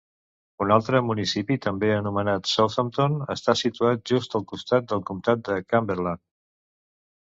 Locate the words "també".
1.65-1.91